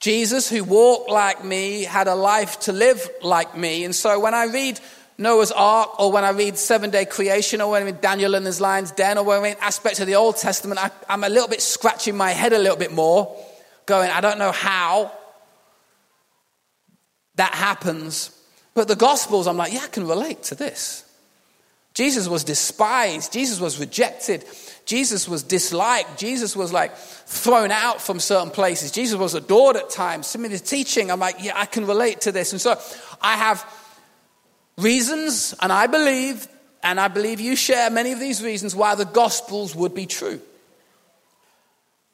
[0.00, 3.84] Jesus, who walked like me, had a life to live like me.
[3.84, 4.80] And so when I read
[5.20, 8.46] Noah's Ark, or when I read Seven Day Creation, or when I read Daniel and
[8.46, 11.28] his Lion's Den, or when I read aspects of the Old Testament, I, I'm a
[11.28, 13.36] little bit scratching my head a little bit more,
[13.84, 15.12] going, I don't know how
[17.34, 18.34] that happens.
[18.72, 21.04] But the Gospels, I'm like, yeah, I can relate to this.
[21.92, 23.30] Jesus was despised.
[23.30, 24.46] Jesus was rejected.
[24.86, 26.18] Jesus was disliked.
[26.18, 28.90] Jesus was like thrown out from certain places.
[28.90, 30.28] Jesus was adored at times.
[30.28, 32.52] Some of the teaching, I'm like, yeah, I can relate to this.
[32.52, 32.80] And so
[33.20, 33.66] I have
[34.82, 36.48] reasons, and I believe,
[36.82, 40.40] and I believe you share many of these reasons why the Gospels would be true.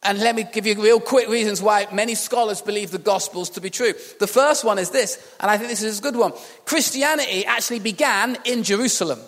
[0.02, 3.61] And let me give you real quick reasons why many scholars believe the Gospels to
[3.61, 3.92] be true.
[4.20, 6.33] The first one is this, and I think this is a good one
[6.64, 9.20] Christianity actually began in Jerusalem.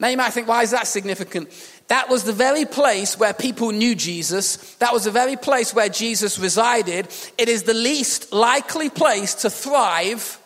[0.00, 1.50] Now you might think, why is that significant?
[1.88, 4.74] That was the very place where people knew Jesus.
[4.76, 7.08] That was the very place where Jesus resided.
[7.38, 10.38] It is the least likely place to thrive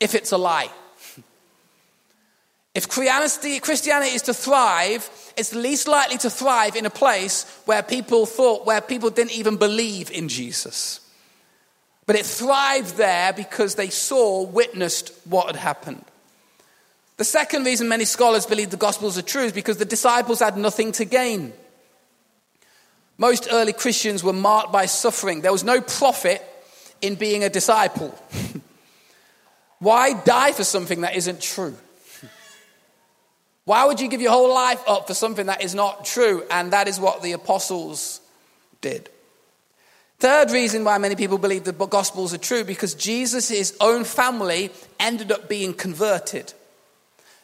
[0.00, 0.70] if it's a lie.
[2.74, 8.24] If Christianity is to thrive, it's least likely to thrive in a place where people
[8.24, 11.00] thought, where people didn't even believe in Jesus.
[12.06, 16.04] But it thrived there because they saw, witnessed what had happened.
[17.16, 20.56] The second reason many scholars believe the Gospels are true is because the disciples had
[20.56, 21.52] nothing to gain.
[23.18, 25.40] Most early Christians were marked by suffering.
[25.40, 26.40] There was no profit
[27.02, 28.16] in being a disciple.
[29.78, 31.76] Why die for something that isn't true?
[33.64, 36.42] Why would you give your whole life up for something that is not true?
[36.50, 38.20] And that is what the apostles
[38.80, 39.10] did.
[40.20, 45.30] Third reason why many people believe the Gospels are true because Jesus' own family ended
[45.30, 46.52] up being converted.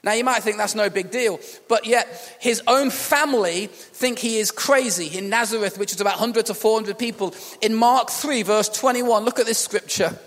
[0.02, 4.38] Now, you might think that's no big deal, but yet his own family think he
[4.38, 5.16] is crazy.
[5.16, 9.38] In Nazareth, which is about 100 to 400 people, in Mark 3, verse 21, look
[9.38, 10.18] at this scripture.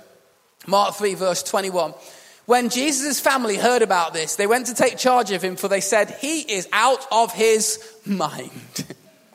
[0.68, 1.94] Mark 3, verse 21.
[2.46, 5.82] When Jesus' family heard about this, they went to take charge of him, for they
[5.82, 8.86] said, He is out of his mind.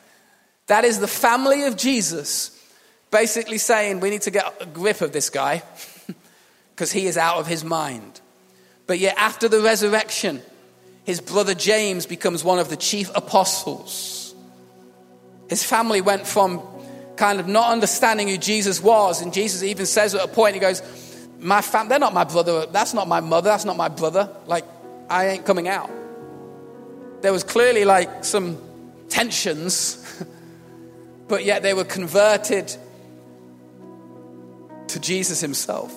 [0.66, 2.59] that is the family of Jesus
[3.11, 5.62] basically saying, We need to get a grip of this guy
[6.75, 8.21] because he is out of his mind.
[8.87, 10.42] But yet, after the resurrection,
[11.05, 14.35] his brother James becomes one of the chief apostles.
[15.49, 16.62] His family went from
[17.16, 20.61] kind of not understanding who Jesus was, and Jesus even says at a point, He
[20.61, 20.81] goes,
[21.42, 22.66] my fam, they're not my brother.
[22.66, 23.50] That's not my mother.
[23.50, 24.31] That's not my brother.
[24.46, 24.64] Like,
[25.11, 25.90] I ain't coming out.
[27.20, 28.59] There was clearly like some
[29.09, 30.24] tensions,
[31.28, 32.74] but yet they were converted
[34.88, 35.92] to Jesus himself.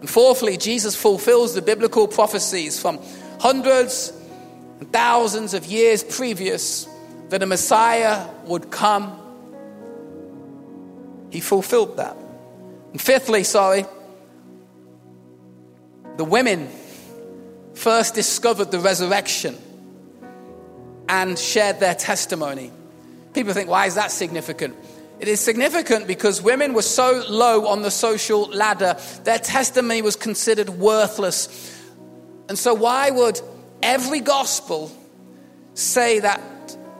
[0.00, 2.98] And fourthly, Jesus fulfills the biblical prophecies from
[3.40, 4.12] hundreds
[4.80, 6.86] and thousands of years previous
[7.30, 9.18] that a Messiah would come.
[11.30, 12.16] He fulfilled that.
[12.92, 13.86] And fifthly, sorry,
[16.16, 16.68] the women
[17.74, 19.56] first discovered the resurrection
[21.08, 22.70] and shared their testimony.
[23.32, 24.76] People think, why is that significant?
[25.20, 30.16] It is significant because women were so low on the social ladder, their testimony was
[30.16, 31.82] considered worthless.
[32.48, 33.40] And so, why would
[33.82, 34.90] every gospel
[35.74, 36.40] say that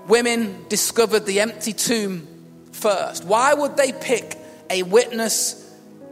[0.08, 2.26] women discovered the empty tomb
[2.72, 3.24] first?
[3.24, 4.38] Why would they pick
[4.70, 5.60] a witness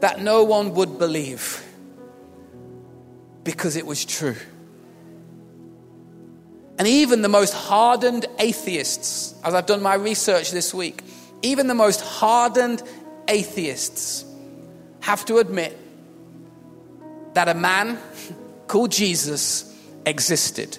[0.01, 1.65] that no one would believe?
[3.45, 4.37] Because it was true.
[6.79, 11.03] And even the most hardened atheists, as I've done my research this week,
[11.43, 12.83] even the most hardened
[13.29, 14.25] atheists
[15.01, 15.79] have to admit
[17.35, 17.99] that a man
[18.67, 19.69] called Jesus
[20.07, 20.79] existed.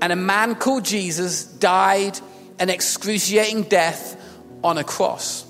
[0.00, 2.18] And a man called Jesus died
[2.58, 4.16] an excruciating death
[4.64, 5.46] on a cross.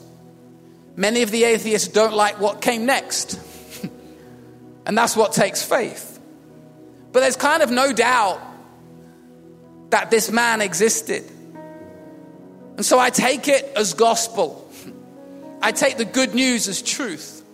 [0.96, 3.38] Many of the atheists don't like what came next.
[4.86, 6.20] And that's what takes faith.
[7.12, 8.40] But there's kind of no doubt
[9.90, 11.24] that this man existed.
[12.76, 14.70] And so I take it as gospel.
[15.60, 17.44] I take the good news as truth.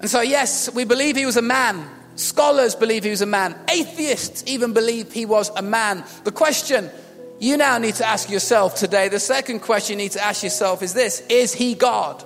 [0.00, 1.88] And so, yes, we believe he was a man.
[2.16, 3.54] Scholars believe he was a man.
[3.70, 6.04] Atheists even believe he was a man.
[6.24, 6.90] The question
[7.38, 10.82] you now need to ask yourself today, the second question you need to ask yourself
[10.82, 12.24] is this Is he God?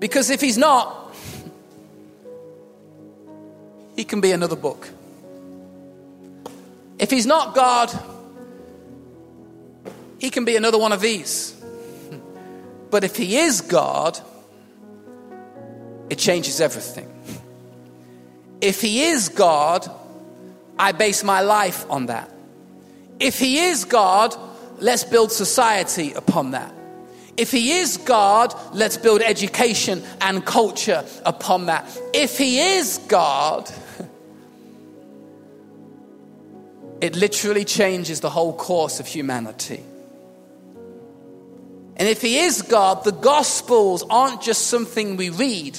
[0.00, 1.14] Because if he's not,
[3.94, 4.88] he can be another book.
[6.98, 7.92] If he's not God,
[10.18, 11.54] he can be another one of these.
[12.90, 14.18] But if he is God,
[16.08, 17.08] it changes everything.
[18.60, 19.88] If he is God,
[20.78, 22.30] I base my life on that.
[23.18, 24.34] If he is God,
[24.78, 26.74] let's build society upon that.
[27.36, 31.86] If he is God, let's build education and culture upon that.
[32.12, 33.70] If he is God,
[37.00, 39.82] it literally changes the whole course of humanity.
[41.96, 45.78] And if he is God, the Gospels aren't just something we read.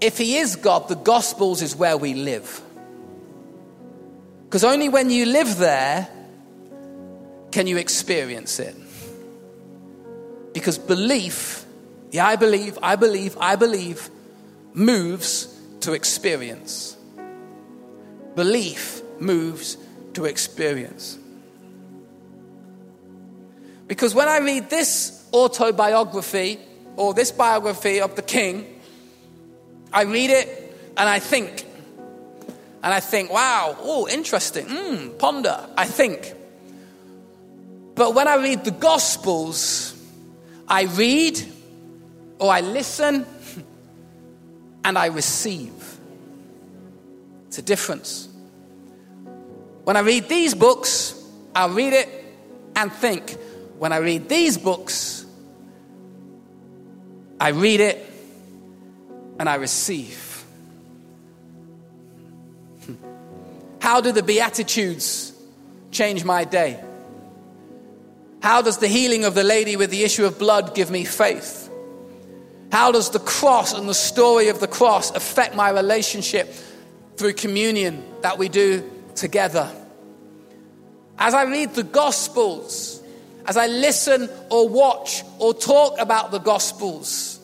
[0.00, 2.62] If he is God, the Gospels is where we live.
[4.44, 6.08] Because only when you live there
[7.50, 8.76] can you experience it.
[10.56, 11.66] Because belief,
[12.12, 14.08] yeah, I believe, I believe, I believe,
[14.72, 16.96] moves to experience.
[18.34, 19.76] Belief moves
[20.14, 21.18] to experience.
[23.86, 26.58] Because when I read this autobiography
[26.96, 28.80] or this biography of the king,
[29.92, 30.48] I read it
[30.96, 31.66] and I think,
[32.82, 36.32] and I think, wow, oh, interesting, mm, ponder, I think.
[37.94, 39.92] But when I read the Gospels,
[40.68, 41.40] I read
[42.38, 43.24] or I listen
[44.84, 45.72] and I receive.
[47.48, 48.28] It's a difference.
[49.84, 51.22] When I read these books,
[51.54, 52.08] I read it
[52.74, 53.36] and think.
[53.78, 55.24] When I read these books,
[57.40, 58.04] I read it
[59.38, 60.44] and I receive.
[63.80, 65.32] How do the Beatitudes
[65.90, 66.82] change my day?
[68.46, 71.68] How does the healing of the lady with the issue of blood give me faith?
[72.70, 76.54] How does the cross and the story of the cross affect my relationship
[77.16, 79.68] through communion that we do together?
[81.18, 83.02] As I read the Gospels,
[83.46, 87.40] as I listen or watch or talk about the Gospels,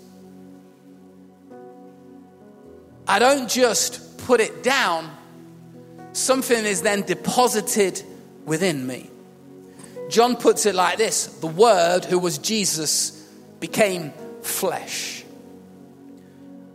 [3.09, 5.11] I don't just put it down,
[6.13, 8.01] something is then deposited
[8.47, 9.11] within me.
[10.13, 13.11] John puts it like this the Word, who was Jesus,
[13.61, 15.25] became flesh.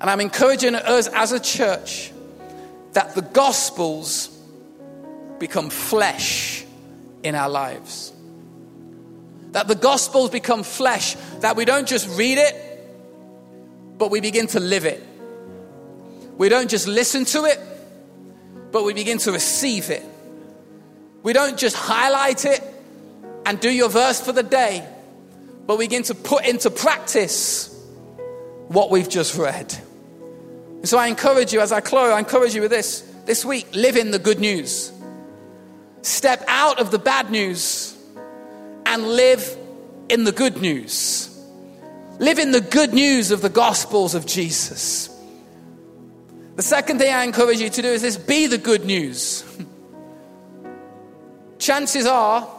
[0.02, 2.12] And I'm encouraging us as a church
[2.94, 4.30] that the Gospels
[5.38, 6.66] become flesh
[7.24, 8.12] in our lives.
[9.52, 12.56] That the Gospels become flesh, that we don't just read it,
[13.98, 15.06] but we begin to live it.
[16.38, 17.60] We don't just listen to it,
[18.72, 20.04] but we begin to receive it.
[21.22, 22.64] We don't just highlight it
[23.48, 24.86] and do your verse for the day,
[25.66, 27.74] but begin to put into practice
[28.68, 29.74] what we've just read.
[30.76, 33.68] And so I encourage you, as I close, I encourage you with this this week
[33.74, 34.92] live in the good news.
[36.02, 37.98] Step out of the bad news
[38.86, 39.58] and live
[40.10, 41.34] in the good news.
[42.20, 45.10] Live in the good news of the Gospels of Jesus.
[46.58, 49.46] The second thing I encourage you to do is this be the good news.
[51.60, 52.57] Chances are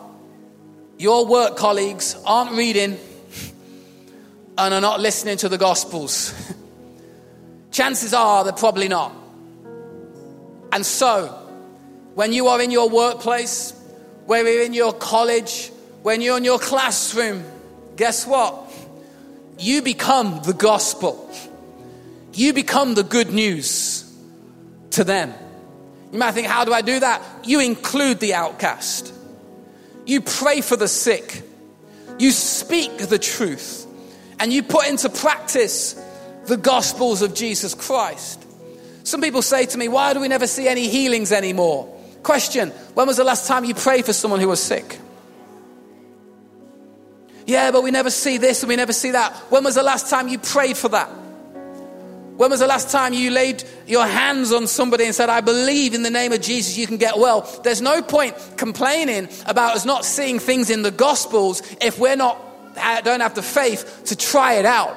[0.99, 2.99] your work colleagues aren't reading
[4.59, 6.35] and are not listening to the Gospels,
[7.71, 9.13] chances are they're probably not.
[10.73, 11.29] And so,
[12.15, 13.73] when you are in your workplace,
[14.27, 15.71] when you're in your college,
[16.03, 17.45] when you're in your classroom,
[17.97, 18.71] guess what?
[19.59, 21.31] You become the gospel.
[22.35, 24.05] You become the good news
[24.91, 25.33] to them.
[26.13, 27.23] You might think, how do I do that?
[27.45, 29.13] You include the outcast.
[30.09, 31.43] You pray for the sick.
[32.19, 33.87] You speak the truth.
[34.41, 35.93] And you put into practice
[36.47, 38.43] the gospels of Jesus Christ.
[39.05, 41.95] Some people say to me, why do we never see any healings anymore?
[42.23, 44.99] Question When was the last time you prayed for someone who was sick?
[47.47, 49.35] Yeah, but we never see this and we never see that.
[49.51, 51.11] When was the last time you prayed for that?
[52.39, 55.93] When was the last time you laid your hands on somebody and said, I believe
[55.93, 57.41] in the name of Jesus you can get well?
[57.64, 62.39] There's no point complaining about us not seeing things in the Gospels if we're not,
[63.03, 64.97] don't have the faith to try it out.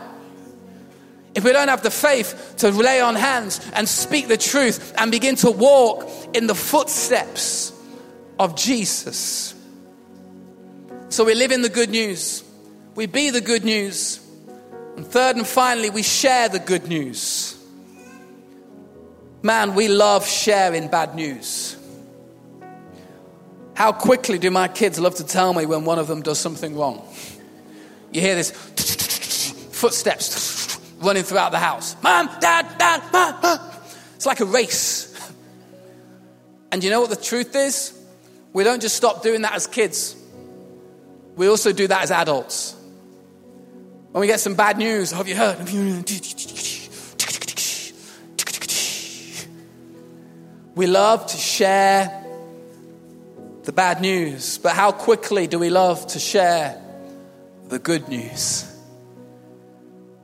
[1.33, 5.09] If we don't have the faith to lay on hands and speak the truth and
[5.09, 7.73] begin to walk in the footsteps
[8.37, 9.55] of Jesus.
[11.09, 12.43] So we live in the good news,
[12.93, 14.20] we be the good news.
[14.95, 17.57] And third and finally, we share the good news.
[19.43, 21.77] Man, we love sharing bad news.
[23.73, 26.77] How quickly do my kids love to tell me when one of them does something
[26.77, 27.07] wrong?
[28.11, 28.51] You hear this
[29.71, 31.95] footsteps running throughout the house.
[32.03, 33.59] Mom, dad, dad, mom, mom.
[34.15, 35.07] It's like a race.
[36.71, 37.97] And you know what the truth is?
[38.53, 40.15] We don't just stop doing that as kids,
[41.35, 42.75] we also do that as adults.
[44.11, 45.57] When we get some bad news, have you heard?
[50.75, 52.25] We love to share
[53.63, 56.81] the bad news, but how quickly do we love to share
[57.69, 58.67] the good news?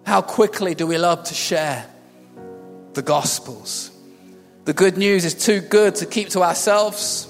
[0.06, 1.86] How quickly do we love to share
[2.94, 3.92] the Gospels?
[4.66, 7.28] The good news is too good to keep to ourselves.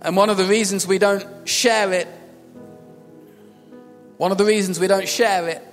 [0.00, 2.08] And one of the reasons we don't share it,
[4.20, 5.66] one of the reasons we don't share it,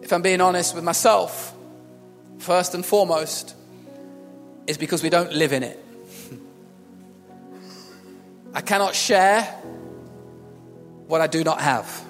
[0.00, 1.52] if I'm being honest with myself,
[2.38, 3.56] first and foremost,
[4.68, 5.84] is because we don't live in it.
[8.54, 9.42] I cannot share
[11.08, 12.04] what I do not have.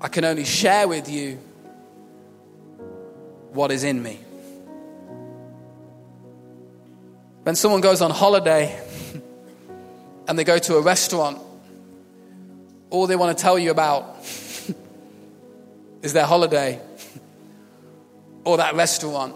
[0.00, 1.34] I can only share with you
[3.52, 4.20] what is in me.
[7.42, 8.80] When someone goes on holiday
[10.28, 11.40] and they go to a restaurant,
[12.96, 14.16] all they want to tell you about
[16.02, 16.80] is their holiday
[18.44, 19.34] or that restaurant.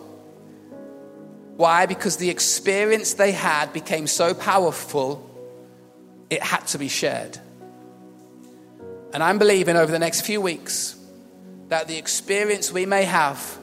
[1.57, 1.85] Why?
[1.85, 5.29] Because the experience they had became so powerful,
[6.31, 7.39] it had to be shared.
[9.13, 10.97] And I'm believing over the next few weeks
[11.69, 13.59] that the experience we may have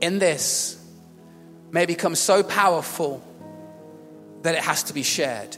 [0.00, 0.76] in this
[1.70, 3.22] may become so powerful
[4.42, 5.56] that it has to be shared.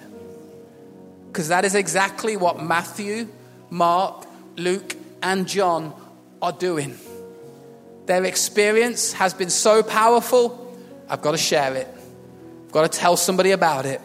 [1.30, 3.28] Because that is exactly what Matthew,
[3.70, 4.26] Mark,
[4.56, 5.94] Luke, and John
[6.42, 6.98] are doing.
[8.06, 10.60] Their experience has been so powerful
[11.10, 11.88] I've got to share it.
[12.66, 14.00] I've got to tell somebody about it.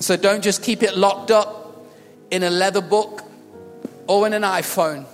[0.00, 1.86] So don't just keep it locked up
[2.32, 3.22] in a leather book
[4.08, 5.06] or in an iPhone,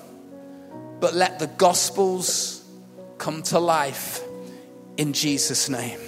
[0.99, 2.65] but let the Gospels
[3.19, 4.23] come to life
[4.97, 6.01] in Jesus' name.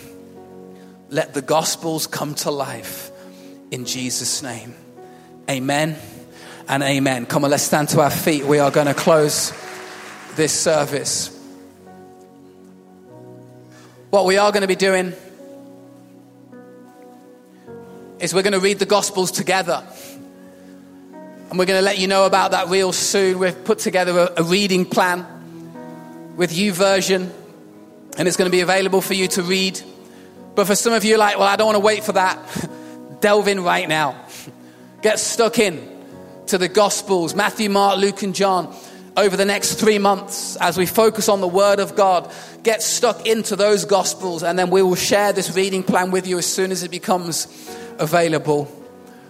[1.10, 3.10] Let the Gospels come to life
[3.70, 4.74] in Jesus' name.
[5.50, 5.96] Amen
[6.68, 7.26] and amen.
[7.26, 8.44] Come on, let's stand to our feet.
[8.44, 9.52] We are going to close
[10.36, 11.36] this service.
[14.10, 15.12] What we are going to be doing
[18.20, 19.84] is we're going to read the Gospels together.
[21.50, 23.40] And we're going to let you know about that real soon.
[23.40, 25.26] We've put together a, a reading plan
[26.36, 27.28] with YouVersion,
[28.16, 29.80] and it's going to be available for you to read.
[30.54, 32.38] But for some of you, like, well, I don't want to wait for that.
[33.20, 34.14] Delve in right now.
[35.02, 35.88] Get stuck in
[36.46, 38.74] to the Gospels Matthew, Mark, Luke, and John
[39.16, 42.30] over the next three months as we focus on the Word of God
[42.62, 46.38] get stuck into those Gospels, and then we will share this reading plan with you
[46.38, 47.46] as soon as it becomes
[47.98, 48.70] available.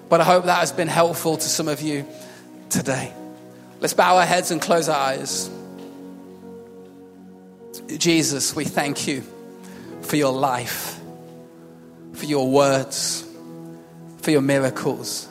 [0.09, 2.07] But I hope that has been helpful to some of you
[2.68, 3.12] today.
[3.81, 5.51] Let's bow our heads and close our eyes.
[7.97, 9.23] Jesus, we thank you
[10.03, 10.99] for your life,
[12.14, 13.27] for your words,
[14.18, 15.30] for your miracles.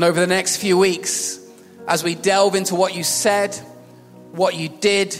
[0.00, 1.38] And over the next few weeks,
[1.86, 3.54] as we delve into what you said,
[4.32, 5.12] what you did,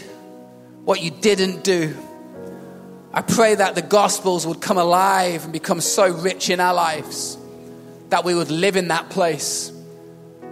[0.85, 1.95] what you didn't do.
[3.13, 7.37] I pray that the Gospels would come alive and become so rich in our lives
[8.09, 9.71] that we would live in that place,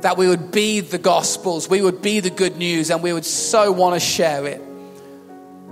[0.01, 3.25] that we would be the Gospels, we would be the good news, and we would
[3.25, 4.61] so want to share it.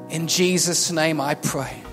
[0.10, 1.84] In Jesus' name I pray.